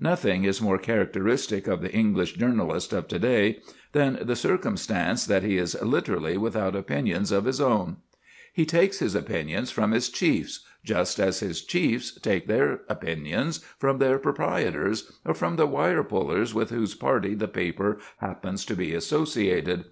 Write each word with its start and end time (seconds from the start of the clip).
Nothing 0.00 0.44
is 0.44 0.62
more 0.62 0.78
characteristic 0.78 1.66
of 1.68 1.82
the 1.82 1.92
English 1.92 2.36
journalist 2.36 2.94
of 2.94 3.06
to 3.08 3.18
day 3.18 3.58
than 3.92 4.18
the 4.22 4.34
circumstance 4.34 5.26
that 5.26 5.42
he 5.42 5.58
is 5.58 5.76
literally 5.82 6.38
without 6.38 6.74
opinions 6.74 7.30
of 7.30 7.44
his 7.44 7.60
own. 7.60 7.98
He 8.50 8.64
takes 8.64 9.00
his 9.00 9.14
opinions 9.14 9.70
from 9.70 9.90
his 9.90 10.08
chiefs, 10.08 10.60
just 10.86 11.18
as 11.20 11.40
his 11.40 11.62
chiefs 11.62 12.18
take 12.20 12.46
their 12.46 12.80
opinions 12.88 13.58
from 13.78 13.98
their 13.98 14.18
proprietors, 14.18 15.12
or 15.22 15.34
from 15.34 15.56
the 15.56 15.66
wire 15.66 16.02
pullers 16.02 16.54
with 16.54 16.70
whose 16.70 16.94
party 16.94 17.34
the 17.34 17.46
paper 17.46 17.98
happens 18.22 18.64
to 18.64 18.74
be 18.74 18.94
associated. 18.94 19.84